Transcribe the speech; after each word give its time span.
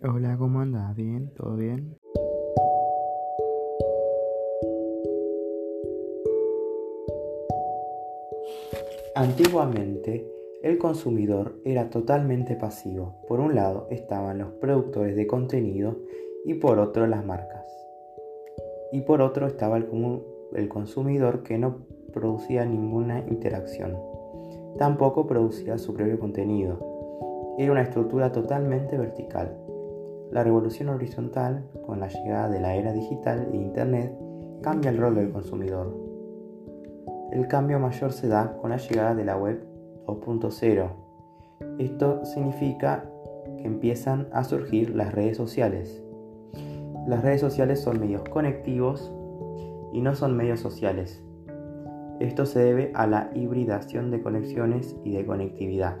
Hola, 0.00 0.36
¿cómo 0.38 0.60
andas? 0.60 0.94
¿Bien? 0.94 1.32
¿Todo 1.34 1.56
bien? 1.56 1.96
Antiguamente, 9.16 10.24
el 10.62 10.78
consumidor 10.78 11.56
era 11.64 11.90
totalmente 11.90 12.54
pasivo. 12.54 13.16
Por 13.26 13.40
un 13.40 13.56
lado 13.56 13.88
estaban 13.90 14.38
los 14.38 14.52
productores 14.60 15.16
de 15.16 15.26
contenido 15.26 15.96
y 16.44 16.54
por 16.54 16.78
otro 16.78 17.08
las 17.08 17.26
marcas. 17.26 17.66
Y 18.92 19.00
por 19.00 19.20
otro 19.20 19.48
estaba 19.48 19.78
el, 19.78 19.88
el 20.54 20.68
consumidor 20.68 21.42
que 21.42 21.58
no 21.58 21.86
producía 22.12 22.64
ninguna 22.64 23.26
interacción. 23.28 23.96
Tampoco 24.78 25.26
producía 25.26 25.76
su 25.76 25.92
propio 25.92 26.20
contenido. 26.20 27.56
Era 27.58 27.72
una 27.72 27.82
estructura 27.82 28.30
totalmente 28.30 28.96
vertical. 28.96 29.58
La 30.30 30.44
revolución 30.44 30.90
horizontal, 30.90 31.64
con 31.86 32.00
la 32.00 32.08
llegada 32.08 32.48
de 32.50 32.60
la 32.60 32.74
era 32.74 32.92
digital 32.92 33.48
e 33.50 33.56
Internet, 33.56 34.14
cambia 34.62 34.90
el 34.90 34.98
rol 34.98 35.14
del 35.14 35.32
consumidor. 35.32 35.96
El 37.32 37.48
cambio 37.48 37.78
mayor 37.78 38.12
se 38.12 38.28
da 38.28 38.56
con 38.58 38.70
la 38.70 38.76
llegada 38.76 39.14
de 39.14 39.24
la 39.24 39.36
web 39.36 39.66
2.0. 40.06 40.90
Esto 41.78 42.24
significa 42.24 43.04
que 43.56 43.66
empiezan 43.66 44.28
a 44.32 44.44
surgir 44.44 44.94
las 44.94 45.12
redes 45.12 45.36
sociales. 45.36 46.02
Las 47.06 47.22
redes 47.22 47.40
sociales 47.40 47.80
son 47.80 48.00
medios 48.00 48.22
conectivos 48.28 49.10
y 49.92 50.02
no 50.02 50.14
son 50.14 50.36
medios 50.36 50.60
sociales. 50.60 51.22
Esto 52.20 52.46
se 52.46 52.58
debe 52.58 52.90
a 52.94 53.06
la 53.06 53.30
hibridación 53.34 54.10
de 54.10 54.20
conexiones 54.20 54.96
y 55.04 55.12
de 55.12 55.24
conectividad. 55.24 55.96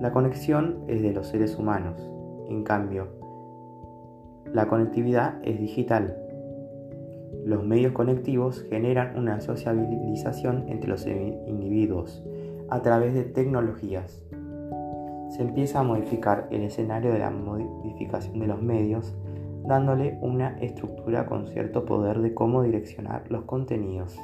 La 0.00 0.12
conexión 0.12 0.84
es 0.88 1.02
de 1.02 1.12
los 1.12 1.28
seres 1.28 1.56
humanos, 1.56 2.00
en 2.48 2.64
cambio, 2.64 3.19
la 4.52 4.66
conectividad 4.66 5.38
es 5.44 5.60
digital. 5.60 6.16
Los 7.44 7.64
medios 7.64 7.92
conectivos 7.92 8.66
generan 8.68 9.16
una 9.16 9.40
sociabilización 9.40 10.68
entre 10.68 10.90
los 10.90 11.06
individuos 11.06 12.24
a 12.68 12.82
través 12.82 13.14
de 13.14 13.22
tecnologías. 13.22 14.24
Se 15.30 15.42
empieza 15.42 15.80
a 15.80 15.84
modificar 15.84 16.48
el 16.50 16.62
escenario 16.62 17.12
de 17.12 17.20
la 17.20 17.30
modificación 17.30 18.40
de 18.40 18.48
los 18.48 18.60
medios, 18.60 19.14
dándole 19.64 20.18
una 20.20 20.58
estructura 20.58 21.26
con 21.26 21.46
cierto 21.46 21.84
poder 21.84 22.20
de 22.20 22.34
cómo 22.34 22.62
direccionar 22.62 23.30
los 23.30 23.44
contenidos, 23.44 24.18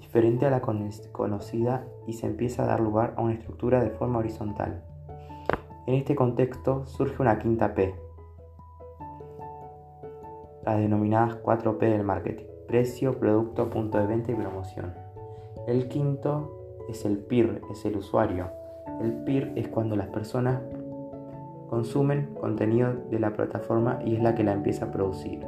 diferente 0.00 0.46
a 0.46 0.50
la 0.50 0.60
conocida 0.60 1.84
y 2.08 2.14
se 2.14 2.26
empieza 2.26 2.64
a 2.64 2.66
dar 2.66 2.80
lugar 2.80 3.14
a 3.16 3.22
una 3.22 3.34
estructura 3.34 3.80
de 3.82 3.90
forma 3.90 4.18
horizontal. 4.18 4.82
En 5.86 5.94
este 5.94 6.16
contexto 6.16 6.84
surge 6.86 7.22
una 7.22 7.38
quinta 7.38 7.74
P, 7.74 7.94
las 10.66 10.78
denominadas 10.78 11.40
4P 11.42 11.78
del 11.78 12.02
marketing, 12.02 12.44
precio, 12.66 13.18
producto, 13.20 13.70
punto 13.70 13.98
de 13.98 14.06
venta 14.06 14.32
y 14.32 14.34
promoción. 14.34 14.92
El 15.68 15.86
quinto 15.86 16.84
es 16.88 17.04
el 17.04 17.18
PIR, 17.18 17.62
es 17.70 17.84
el 17.84 17.96
usuario. 17.96 18.50
El 19.00 19.12
PIR 19.24 19.52
es 19.54 19.68
cuando 19.68 19.94
las 19.94 20.08
personas 20.08 20.60
consumen 21.70 22.34
contenido 22.40 22.92
de 23.10 23.20
la 23.20 23.32
plataforma 23.32 24.00
y 24.04 24.16
es 24.16 24.22
la 24.22 24.34
que 24.34 24.42
la 24.42 24.52
empieza 24.52 24.86
a 24.86 24.90
producir. 24.90 25.46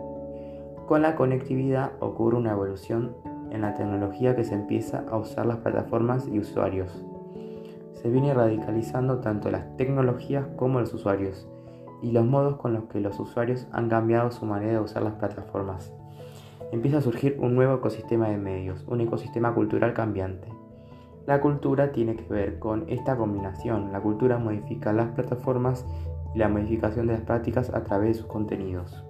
Con 0.87 1.03
la 1.03 1.17
conectividad 1.17 1.93
ocurre 2.01 2.37
una 2.37 2.53
evolución 2.53 3.17
en 3.51 3.63
la 3.63 3.75
tecnología 3.75 4.37
que 4.37 4.45
se 4.45 4.55
empieza 4.55 5.05
a 5.11 5.17
usar 5.17 5.47
las 5.47 5.59
plataformas 5.59 6.29
y 6.29 6.39
usuarios. 6.39 7.05
Se 7.95 8.09
viene 8.09 8.35
radicalizando 8.35 9.19
tanto 9.19 9.51
las 9.51 9.77
tecnologías 9.77 10.47
como 10.57 10.79
los 10.79 10.95
usuarios 10.95 11.49
y 12.03 12.13
los 12.13 12.25
modos 12.25 12.57
con 12.57 12.73
los 12.73 12.85
que 12.85 13.01
los 13.01 13.19
usuarios 13.19 13.67
han 13.73 13.89
cambiado 13.89 14.31
su 14.31 14.45
manera 14.45 14.73
de 14.73 14.81
usar 14.81 15.03
las 15.03 15.15
plataformas. 15.15 15.93
Empieza 16.71 16.99
a 16.99 17.03
surgir 17.03 17.39
un 17.41 17.55
nuevo 17.55 17.75
ecosistema 17.75 18.29
de 18.29 18.37
medios, 18.37 18.85
un 18.87 19.01
ecosistema 19.01 19.55
cultural 19.55 19.95
cambiante. 19.95 20.49
La 21.27 21.41
cultura 21.41 21.93
tiene 21.93 22.17
que 22.17 22.33
ver 22.33 22.59
con 22.59 22.85
esta 22.89 23.17
combinación. 23.17 23.93
La 23.93 24.01
cultura 24.01 24.39
modifica 24.39 24.93
las 24.93 25.09
plataformas 25.13 25.87
y 26.35 26.39
la 26.39 26.49
modificación 26.49 27.07
de 27.07 27.15
las 27.15 27.23
prácticas 27.23 27.73
a 27.75 27.85
través 27.85 28.09
de 28.09 28.15
sus 28.23 28.27
contenidos. 28.27 29.05